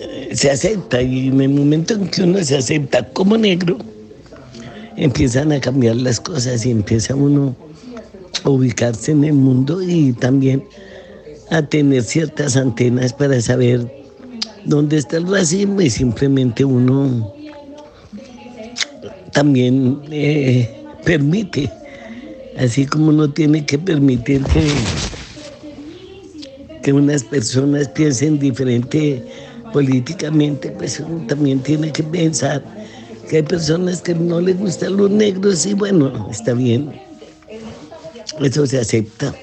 eh, 0.00 0.30
se 0.32 0.50
acepta, 0.50 1.02
y 1.02 1.28
en 1.28 1.40
el 1.40 1.50
momento 1.50 1.94
en 1.94 2.08
que 2.08 2.22
uno 2.22 2.42
se 2.42 2.56
acepta 2.56 3.08
como 3.08 3.36
negro, 3.36 3.78
empiezan 4.96 5.50
a 5.52 5.60
cambiar 5.60 5.96
las 5.96 6.20
cosas 6.20 6.64
y 6.64 6.70
empieza 6.70 7.14
uno 7.14 7.56
ubicarse 8.44 9.12
en 9.12 9.24
el 9.24 9.34
mundo 9.34 9.82
y 9.82 10.12
también 10.12 10.64
a 11.50 11.62
tener 11.62 12.02
ciertas 12.02 12.56
antenas 12.56 13.12
para 13.12 13.40
saber 13.40 13.86
dónde 14.64 14.98
está 14.98 15.18
el 15.18 15.26
racismo 15.26 15.80
y 15.80 15.90
simplemente 15.90 16.64
uno 16.64 17.32
también 19.32 20.00
eh, 20.10 20.68
permite, 21.04 21.70
así 22.56 22.86
como 22.86 23.08
uno 23.08 23.30
tiene 23.30 23.66
que 23.66 23.78
permitir 23.78 24.44
que, 24.44 24.70
que 26.82 26.92
unas 26.92 27.24
personas 27.24 27.88
piensen 27.88 28.38
diferente 28.38 29.22
políticamente, 29.72 30.70
pues 30.70 31.00
uno 31.00 31.26
también 31.26 31.60
tiene 31.60 31.90
que 31.90 32.04
pensar 32.04 32.62
que 33.28 33.38
hay 33.38 33.42
personas 33.42 34.00
que 34.02 34.14
no 34.14 34.40
les 34.40 34.56
gustan 34.56 34.96
los 34.96 35.10
negros 35.10 35.66
y 35.66 35.74
bueno, 35.74 36.28
está 36.30 36.52
bien, 36.52 36.92
eso 38.40 38.66
se 38.66 38.78
acepta. 38.78 39.34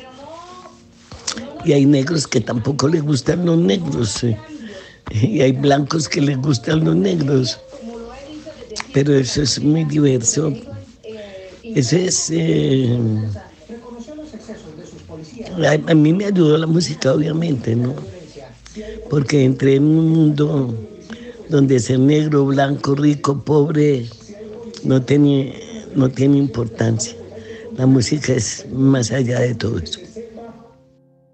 Y 1.64 1.74
hay 1.74 1.86
negros 1.86 2.28
que 2.28 2.42
tampoco 2.42 2.88
les 2.88 3.04
gustan 3.04 3.46
los 3.46 3.58
negros. 3.58 4.26
Y 5.12 5.42
hay 5.42 5.52
blancos 5.52 6.08
que 6.08 6.22
les 6.22 6.38
gustan 6.38 6.86
los 6.86 6.96
negros. 6.96 7.60
Pero 8.94 9.14
eso 9.14 9.42
es 9.42 9.62
muy 9.62 9.84
diverso. 9.86 10.54
Eso 11.64 11.96
es... 11.98 12.30
Eh, 12.32 12.98
a, 15.66 15.92
a, 15.92 15.96
mí 15.96 16.14
me 16.14 16.26
ayudó 16.26 16.58
la 16.58 16.68
música, 16.68 17.14
obviamente, 17.14 17.76
¿no? 17.76 17.94
Porque 19.10 19.44
entré 19.44 19.76
en 19.76 19.84
un 19.84 20.10
mundo 20.10 20.74
donde 21.50 21.80
ser 21.80 22.00
negro, 22.00 22.46
blanco, 22.46 22.96
rico, 22.96 23.44
pobre, 23.44 24.08
no 24.84 25.02
tiene, 25.02 25.86
no 25.94 26.10
tiene 26.10 26.38
importancia. 26.38 27.16
La 27.78 27.86
música 27.86 28.34
es 28.34 28.66
más 28.72 29.12
allá 29.12 29.40
de 29.40 29.56
todo 29.56 29.80
eso. 29.80 30.00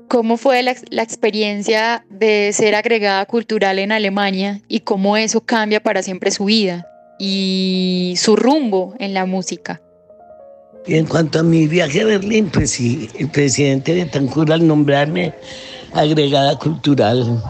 ¿Cómo 0.08 0.38
fue 0.38 0.63
la, 0.63 0.75
la, 0.89 1.03
experiencia 1.03 2.06
de 2.10 2.51
ser 2.53 2.75
agregada 2.75 3.25
cultural 3.25 3.77
en 3.79 3.91
Alemania 3.91 4.62
y 4.70 4.82
cómo 4.82 5.17
eso 5.17 5.41
cambia 5.41 5.82
para 5.82 6.01
siempre 6.01 6.32
su 6.32 6.46
vida 6.46 6.88
y 7.20 8.13
su 8.17 8.38
rumbo 8.38 8.96
en 9.00 9.13
la 9.13 9.25
música? 9.25 9.82
Y 10.86 10.96
en 10.96 11.06
cuanto 11.06 11.39
a 11.39 11.44
mi 11.44 11.67
viaje 11.67 12.01
a 12.01 12.06
Berlín, 12.06 12.50
pues 12.53 12.72
sí, 12.72 13.10
el 13.20 13.29
presidente 13.29 13.94
de 13.94 14.06
Tancur 14.06 14.50
al 14.53 14.65
nombrarme 14.65 15.34
agregada 15.94 16.58
cultural 16.58 17.44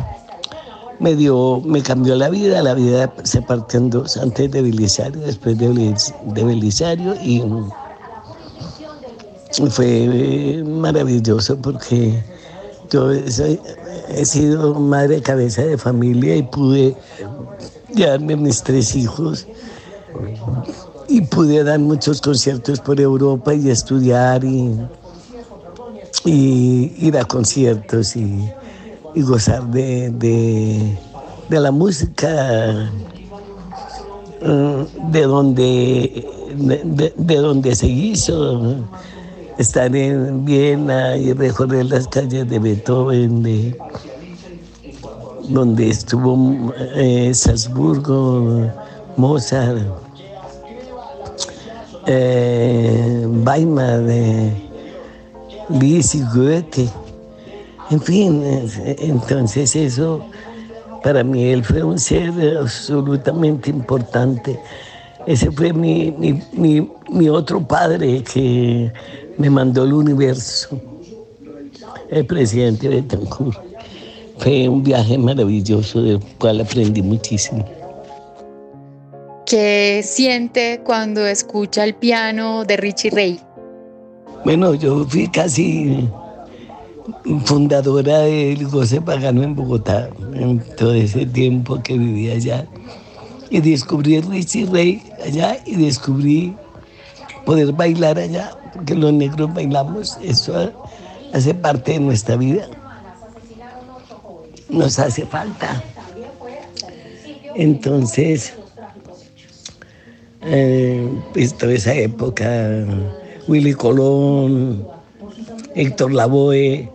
me 0.99 1.15
dio, 1.15 1.61
me 1.63 1.83
cambió 1.83 2.15
la 2.15 2.29
vida, 2.29 2.63
la 2.63 2.73
vida 2.73 3.13
se 3.23 3.41
partió 3.43 3.79
en 3.79 3.89
dos, 3.91 4.17
antes 4.17 4.49
de 4.49 4.61
Belisario, 4.63 5.21
después 5.21 5.57
de, 5.59 5.67
de 5.67 6.43
Belisario 6.43 7.15
y 7.21 7.43
fue 9.69 10.63
maravilloso 10.65 11.57
porque 11.57 12.21
yo 12.89 13.11
he 13.11 14.25
sido 14.25 14.73
madre 14.75 15.21
cabeza 15.21 15.63
de 15.63 15.77
familia 15.77 16.35
y 16.35 16.43
pude 16.43 16.95
llevarme 17.93 18.35
mis 18.35 18.61
tres 18.63 18.95
hijos 18.95 19.47
y 21.07 21.21
pude 21.21 21.63
dar 21.63 21.79
muchos 21.79 22.21
conciertos 22.21 22.79
por 22.79 22.99
Europa 22.99 23.53
y 23.53 23.69
estudiar 23.69 24.43
y, 24.43 24.77
ir 26.25 27.17
a 27.17 27.25
conciertos 27.25 28.15
y, 28.15 28.49
gozar 29.15 29.65
de, 29.67 30.11
de, 30.11 31.59
la 31.59 31.71
música 31.71 32.91
mm, 34.41 35.11
de 35.11 35.21
donde, 35.21 36.27
de, 36.55 37.13
de 37.15 37.35
donde 37.37 37.75
se 37.75 37.87
hizo 37.87 38.75
estar 39.57 39.95
en 39.95 40.45
Viena 40.45 41.17
y 41.17 41.33
recorrer 41.33 41.85
las 41.85 42.07
calles 42.07 42.47
de 42.49 42.59
Beethoven, 42.59 43.43
de, 43.43 43.77
donde 45.49 45.89
estuvo 45.89 46.73
eh, 46.95 47.33
Salzburgo, 47.33 48.69
Mozart, 49.15 49.81
eh, 52.05 53.25
Weimar, 53.45 54.03
eh, 54.07 54.53
Liszt 55.69 56.15
y 56.15 56.21
Goethe. 56.33 56.89
En 57.89 58.01
fin, 58.01 58.43
entonces 58.99 59.75
eso 59.75 60.25
para 61.03 61.23
mí 61.23 61.45
él 61.45 61.63
fue 61.63 61.83
un 61.83 61.97
ser 61.97 62.33
absolutamente 62.59 63.69
importante. 63.69 64.59
Ese 65.27 65.51
fue 65.51 65.73
mi, 65.73 66.09
mi, 66.17 66.41
mi, 66.53 66.89
mi 67.09 67.27
otro 67.27 67.61
padre 67.61 68.23
que 68.23 68.89
me 69.37 69.49
mandó 69.49 69.83
el 69.83 69.91
universo, 69.91 70.79
el 72.09 72.25
presidente 72.25 72.87
de 72.87 73.01
Tancur. 73.01 73.53
Fue 74.37 74.69
un 74.69 74.83
viaje 74.83 75.17
maravilloso 75.17 76.01
del 76.01 76.21
cual 76.39 76.61
aprendí 76.61 77.01
muchísimo. 77.01 77.65
¿Qué 79.45 80.01
siente 80.01 80.79
cuando 80.85 81.25
escucha 81.27 81.83
el 81.83 81.93
piano 81.93 82.63
de 82.63 82.77
Richie 82.77 83.09
Ray? 83.09 83.39
Bueno, 84.45 84.75
yo 84.75 85.03
fui 85.05 85.27
casi 85.27 86.07
fundadora 87.43 88.19
del 88.19 88.65
goce 88.67 89.01
pagano 89.01 89.43
en 89.43 89.55
Bogotá 89.55 90.09
en 90.33 90.59
todo 90.77 90.93
ese 90.93 91.25
tiempo 91.25 91.81
que 91.83 91.97
vivía 91.97 92.33
allá. 92.33 92.65
Y 93.49 93.61
descubrí 93.61 94.19
Richie 94.21 94.65
Ray 94.65 95.03
allá 95.23 95.57
y 95.65 95.75
descubrí 95.75 96.55
poder 97.45 97.71
bailar 97.71 98.19
allá 98.19 98.51
que 98.85 98.95
los 98.95 99.13
negros 99.13 99.53
bailamos, 99.53 100.17
eso 100.21 100.71
hace 101.33 101.53
parte 101.53 101.93
de 101.93 101.99
nuestra 101.99 102.35
vida. 102.35 102.67
Nos 104.69 104.99
hace 104.99 105.25
falta. 105.25 105.81
Entonces, 107.55 108.53
eh, 110.41 111.09
esa 111.35 111.93
época, 111.93 112.85
Willy 113.47 113.73
Colón, 113.73 114.85
Héctor 115.73 116.13
Lavoe, 116.13 116.89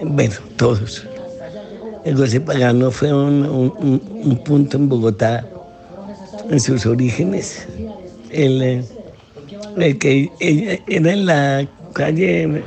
bueno, 0.00 0.34
todos. 0.56 1.06
El 2.08 2.16
José 2.16 2.40
Pagano 2.40 2.90
fue 2.90 3.12
un, 3.12 3.44
un, 3.44 4.36
punto 4.38 4.78
en 4.78 4.88
Bogotá 4.88 5.44
en 6.48 6.58
sus 6.58 6.86
orígenes. 6.86 7.66
El, 8.30 8.62
eh, 8.62 9.98
que 9.98 10.30
era 10.88 11.12
en 11.12 11.26
la 11.26 11.68
calle 11.92 12.62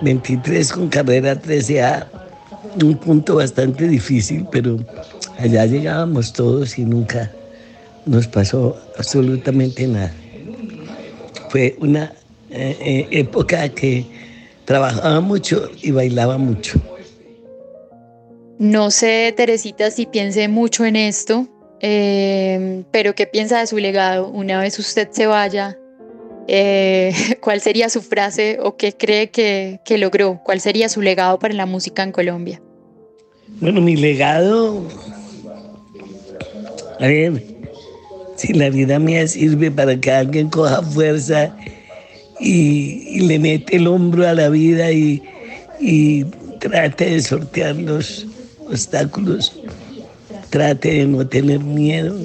23 0.00 0.72
con 0.72 0.88
carrera 0.88 1.38
13A, 1.38 2.06
un 2.82 2.96
punto 2.96 3.34
bastante 3.34 3.86
difícil, 3.86 4.46
pero 4.50 4.78
allá 5.38 5.66
llegábamos 5.66 6.32
todos 6.32 6.78
y 6.78 6.86
nunca 6.86 7.30
nos 8.06 8.26
pasó 8.28 8.78
absolutamente 8.96 9.86
nada. 9.86 10.14
Fue 11.50 11.76
una 11.80 12.14
eh, 12.48 12.78
eh, 12.80 13.08
época 13.10 13.68
que 13.68 14.06
trabajaba 14.64 15.20
mucho 15.20 15.68
y 15.82 15.90
bailaba 15.90 16.38
mucho. 16.38 16.80
No 18.58 18.90
sé, 18.90 19.32
Teresita, 19.36 19.90
si 19.90 20.06
piense 20.06 20.48
mucho 20.48 20.84
en 20.84 20.96
esto, 20.96 21.48
eh, 21.80 22.84
pero 22.90 23.14
¿qué 23.14 23.26
piensa 23.26 23.60
de 23.60 23.66
su 23.66 23.78
legado? 23.78 24.28
Una 24.28 24.60
vez 24.60 24.78
usted 24.78 25.08
se 25.10 25.26
vaya, 25.26 25.76
eh, 26.46 27.12
¿Cuál 27.40 27.60
sería 27.60 27.88
su 27.88 28.02
frase 28.02 28.58
o 28.60 28.76
qué 28.76 28.92
cree 28.92 29.30
que, 29.30 29.80
que 29.84 29.98
logró? 29.98 30.40
¿Cuál 30.44 30.60
sería 30.60 30.88
su 30.88 31.00
legado 31.00 31.38
para 31.38 31.54
la 31.54 31.66
música 31.66 32.02
en 32.02 32.12
Colombia? 32.12 32.60
Bueno, 33.60 33.80
mi 33.80 33.96
legado, 33.96 34.82
a 36.98 37.06
ver, 37.06 37.42
si 38.36 38.52
la 38.52 38.68
vida 38.68 38.98
mía 38.98 39.26
sirve 39.28 39.70
para 39.70 39.98
que 39.98 40.10
alguien 40.10 40.50
coja 40.50 40.82
fuerza 40.82 41.54
y, 42.40 43.06
y 43.08 43.20
le 43.20 43.38
mete 43.38 43.76
el 43.76 43.86
hombro 43.86 44.26
a 44.26 44.34
la 44.34 44.48
vida 44.48 44.90
y, 44.90 45.22
y, 45.80 46.24
trate 46.58 47.10
de 47.10 47.20
sortear 47.20 47.76
los 47.76 48.26
obstáculos, 48.68 49.52
trate 50.50 50.92
de 50.92 51.06
no 51.06 51.26
tener 51.26 51.60
miedo, 51.60 52.16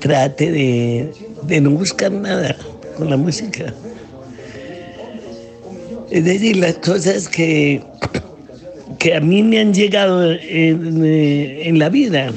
trate 0.00 0.50
de, 0.50 1.12
de 1.42 1.60
no 1.60 1.70
buscar 1.70 2.10
nada 2.10 2.56
con 2.96 3.10
la 3.10 3.16
música. 3.16 3.72
Es 6.10 6.24
decir, 6.24 6.56
las 6.56 6.74
cosas 6.74 7.28
que, 7.28 7.82
que 8.98 9.14
a 9.14 9.20
mí 9.20 9.42
me 9.42 9.60
han 9.60 9.72
llegado 9.72 10.32
en, 10.32 11.04
en 11.04 11.78
la 11.78 11.88
vida, 11.88 12.30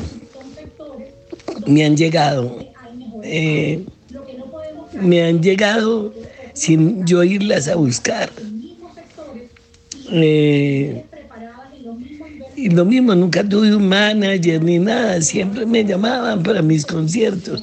me 1.68 1.86
han 1.86 1.98
llegado, 1.98 2.58
eh, 3.24 3.84
me 4.94 5.24
han 5.24 5.42
llegado 5.42 6.14
sin 6.54 7.06
yo 7.06 7.24
irlas 7.24 7.68
a 7.68 7.76
buscar. 7.76 8.30
Eh, 10.12 11.04
y 12.66 12.70
lo 12.70 12.84
mismo, 12.84 13.14
nunca 13.14 13.48
tuve 13.48 13.76
un 13.76 13.88
manager 13.88 14.64
ni 14.64 14.80
nada, 14.80 15.22
siempre 15.22 15.68
me 15.68 15.86
llamaban 15.86 16.42
para 16.42 16.64
mis 16.64 16.84
conciertos, 16.84 17.62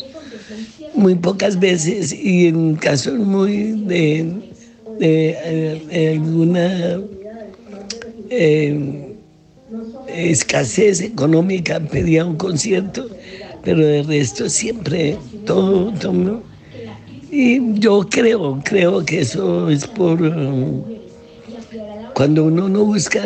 muy 0.94 1.16
pocas 1.16 1.58
veces 1.58 2.12
y 2.12 2.46
en 2.46 2.76
casos 2.76 3.18
muy 3.18 3.72
de, 3.84 4.32
de, 5.00 6.12
alguna 6.14 7.00
eh, 8.30 9.16
escasez 10.06 11.00
económica 11.00 11.80
pedía 11.80 12.24
un 12.24 12.36
concierto, 12.36 13.08
pero 13.64 13.84
de 13.84 14.04
resto 14.04 14.48
siempre 14.48 15.18
todo, 15.44 15.92
todo. 15.94 16.44
Y 17.28 17.80
yo 17.80 18.06
creo, 18.08 18.60
creo 18.64 19.04
que 19.04 19.22
eso 19.22 19.68
es 19.68 19.84
por... 19.84 20.20
cuando 22.14 22.44
uno 22.44 22.68
no 22.68 22.84
busca 22.84 23.20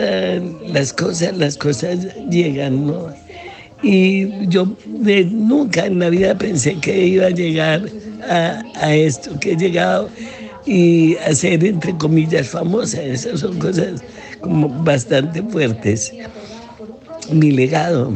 las 0.67 0.93
cosas, 0.93 1.37
las 1.37 1.57
cosas 1.57 2.07
llegan, 2.31 2.87
¿no? 2.87 3.09
Y 3.83 4.47
yo 4.49 4.67
nunca 5.31 5.87
en 5.87 5.99
la 5.99 6.09
vida 6.09 6.37
pensé 6.37 6.77
que 6.81 7.07
iba 7.07 7.27
a 7.27 7.31
llegar 7.31 7.83
a, 8.29 8.95
esto, 8.95 9.39
que 9.39 9.53
he 9.53 9.57
llegado 9.57 10.09
y 10.65 11.17
a 11.17 11.35
ser, 11.35 11.65
entre 11.65 11.97
comillas, 11.97 12.49
famosa. 12.49 13.03
Esas 13.03 13.41
son 13.41 13.59
cosas 13.59 14.03
como 14.41 14.69
bastante 14.83 15.43
fuertes. 15.43 16.13
Mi 17.31 17.51
legado. 17.51 18.13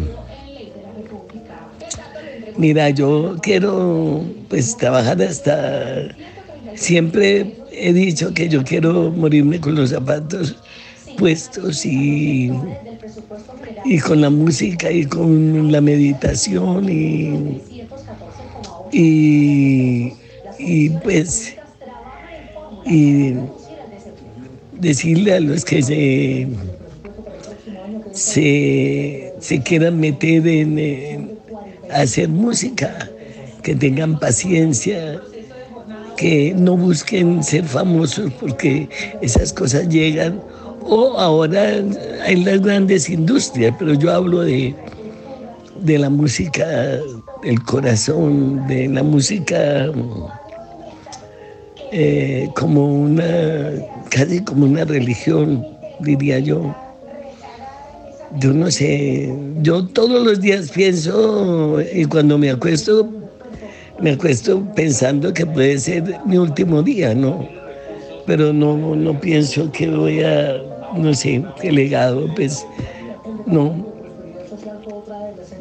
Mira, 2.57 2.91
yo 2.91 3.37
quiero 3.43 4.25
pues 4.49 4.77
trabajar 4.77 5.23
hasta... 5.23 6.09
Siempre 6.81 7.55
he 7.71 7.93
dicho 7.93 8.33
que 8.35 8.49
yo 8.49 8.65
quiero 8.65 9.11
morirme 9.13 9.61
con 9.61 9.75
los 9.75 9.91
zapatos 9.91 10.57
puestos 11.17 11.85
y, 11.85 12.51
y 13.85 13.99
con 13.99 14.21
la 14.21 14.31
música 14.31 14.91
y 14.91 15.05
con 15.07 15.71
la 15.73 15.81
meditación 15.81 16.89
y, 16.89 17.63
y, 18.91 20.19
y 20.59 20.91
pues 20.91 21.57
y 22.85 23.35
decirle 24.73 25.35
a 25.35 25.41
los 25.41 25.65
que 25.65 25.83
se, 25.83 26.49
se, 28.13 29.35
se 29.41 29.63
quieran 29.63 29.99
meter 30.01 30.47
en 30.47 31.39
hacer 31.91 32.29
música, 32.29 33.13
que 33.63 33.75
tengan 33.75 34.19
paciencia, 34.19 35.21
que 36.21 36.53
no 36.55 36.77
busquen 36.77 37.43
ser 37.43 37.65
famosos 37.65 38.31
porque 38.39 38.87
esas 39.23 39.55
cosas 39.55 39.89
llegan. 39.89 40.39
O 40.83 41.19
ahora 41.19 41.83
hay 42.25 42.45
las 42.45 42.61
grandes 42.61 43.09
industrias, 43.09 43.75
pero 43.79 43.95
yo 43.95 44.13
hablo 44.13 44.43
de, 44.43 44.75
de 45.81 45.99
la 45.99 46.11
música 46.11 46.67
del 47.43 47.63
corazón, 47.65 48.67
de 48.67 48.89
la 48.89 49.03
música 49.03 49.91
eh, 51.91 52.49
como 52.55 52.85
una, 52.85 53.71
casi 54.11 54.45
como 54.45 54.67
una 54.67 54.85
religión, 54.85 55.67
diría 56.01 56.39
yo 56.39 56.75
yo 58.39 58.53
no 58.53 58.71
sé, 58.71 59.35
yo 59.61 59.87
todos 59.89 60.25
los 60.25 60.41
días 60.41 60.71
pienso 60.71 61.79
y 61.93 62.05
cuando 62.05 62.39
me 62.39 62.51
acuesto, 62.51 63.09
me 64.01 64.13
acuesto 64.13 64.65
pensando 64.75 65.33
que 65.33 65.47
puede 65.47 65.79
ser 65.79 66.19
mi 66.25 66.39
último 66.39 66.83
día, 66.83 67.15
¿no? 67.15 67.47
Pero 68.27 68.53
no, 68.53 68.95
no 68.97 69.21
pienso 69.21 69.71
que 69.73 69.89
voy 69.89 70.23
a, 70.23 70.57
no 70.97 71.13
sé, 71.15 71.45
qué 71.61 71.73
legado, 71.73 72.33
pues 72.35 72.67
no, 73.47 73.75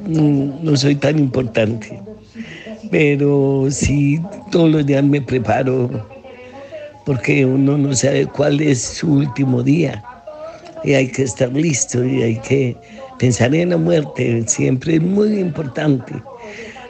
no, 0.08 0.76
soy 0.76 0.96
tan 0.96 1.20
importante. 1.20 2.02
Pero 2.92 3.68
sí, 3.70 4.20
todos 4.52 4.70
los 4.72 4.86
días 4.86 5.04
me 5.04 5.22
preparo 5.22 5.90
porque 7.06 7.46
uno 7.46 7.78
no 7.78 7.94
sabe 7.96 8.26
cuál 8.28 8.62
es 8.62 8.82
su 8.82 9.14
último 9.14 9.64
día 9.64 10.04
y 10.84 10.94
hay 10.94 11.08
que 11.08 11.24
estar 11.24 11.52
listo 11.52 12.06
y 12.06 12.22
hay 12.22 12.36
que 12.38 12.78
pensar 13.18 13.54
en 13.54 13.72
la 13.72 13.78
muerte, 13.78 14.44
siempre 14.48 14.96
es 14.96 15.02
muy 15.02 15.40
importante, 15.40 16.14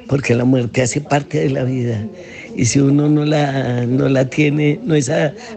porque 0.10 0.34
la 0.34 0.44
muerte 0.44 0.82
hace 0.82 1.00
parte 1.00 1.40
de 1.40 1.52
la 1.52 1.64
vida. 1.64 2.04
Y 2.56 2.66
si 2.66 2.80
uno 2.80 3.08
no 3.08 3.24
la, 3.24 3.86
no 3.86 4.10
la 4.10 4.26
tiene, 4.26 4.80
no 4.84 4.96
es 4.96 5.10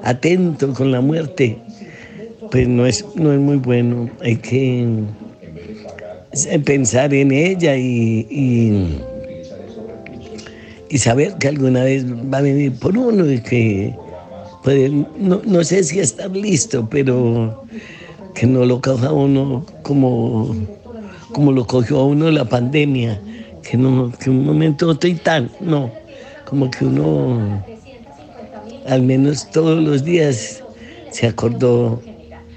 atento 0.04 0.74
con 0.74 0.92
la 0.92 1.00
muerte, 1.00 1.58
pues 2.50 2.68
no 2.68 2.86
es, 2.86 3.04
no 3.16 3.32
es 3.32 3.40
muy 3.40 3.56
bueno. 3.56 4.10
Hay 4.20 4.36
que 4.36 4.86
pensar 6.64 7.14
en 7.14 7.32
ella 7.32 7.76
y, 7.76 9.00
y, 10.90 10.98
saber 10.98 11.34
que 11.38 11.48
alguna 11.48 11.84
vez 11.84 12.04
va 12.06 12.38
a 12.38 12.42
venir 12.42 12.72
por 12.78 12.96
uno 12.96 13.30
y 13.30 13.40
que 13.40 13.94
puede, 14.62 14.90
no, 14.90 15.40
no 15.46 15.64
sé 15.64 15.82
si 15.82 15.98
estar 15.98 16.30
listo, 16.30 16.86
pero 16.90 17.64
que 18.34 18.46
no 18.46 18.66
lo 18.66 18.82
coja 18.82 19.10
uno 19.12 19.64
como, 19.82 20.54
como 21.32 21.52
lo 21.52 21.66
cogió 21.66 22.00
a 22.00 22.04
uno 22.04 22.30
la 22.30 22.44
pandemia, 22.44 23.18
que, 23.62 23.76
no, 23.76 24.12
que 24.18 24.30
un 24.30 24.44
momento 24.44 24.88
otro 24.88 25.08
y 25.08 25.14
tal, 25.14 25.50
no, 25.60 25.90
como 26.44 26.70
que 26.70 26.84
uno 26.84 27.64
al 28.86 29.02
menos 29.02 29.48
todos 29.50 29.82
los 29.82 30.04
días 30.04 30.62
se 31.10 31.26
acordó 31.26 32.02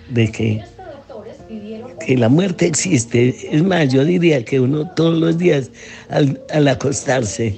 de 0.09 0.31
que, 0.31 0.63
que 2.05 2.17
la 2.17 2.29
muerte 2.29 2.65
existe. 2.65 3.35
Es 3.51 3.63
más, 3.63 3.91
yo 3.91 4.03
diría 4.03 4.43
que 4.43 4.59
uno 4.59 4.89
todos 4.95 5.17
los 5.17 5.37
días 5.37 5.69
al, 6.09 6.39
al 6.53 6.67
acostarse 6.67 7.55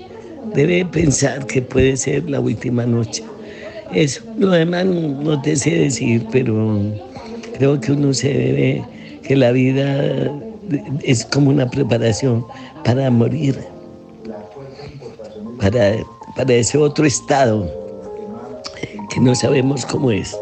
debe 0.54 0.86
pensar 0.86 1.46
que 1.46 1.62
puede 1.62 1.98
ser 1.98 2.30
la 2.30 2.40
última 2.40 2.86
noche. 2.86 3.24
Eso, 3.94 4.22
lo 4.38 4.52
demás 4.52 4.86
no 4.86 5.42
te 5.42 5.56
sé 5.56 5.72
decir, 5.72 6.26
pero 6.32 6.80
creo 7.58 7.80
que 7.80 7.92
uno 7.94 8.14
se 8.14 8.34
debe, 8.34 8.84
que 9.24 9.36
la 9.36 9.52
vida 9.52 10.32
es 11.04 11.26
como 11.26 11.50
una 11.50 11.70
preparación 11.70 12.46
para 12.88 13.12
morir, 13.12 13.68
para, 15.60 15.98
para 16.38 16.54
ese 16.54 16.78
otro 16.78 17.06
estado 17.06 17.70
que 19.10 19.20
no 19.20 19.36
sabemos 19.36 19.86
cómo 19.86 20.10
es. 20.10 20.40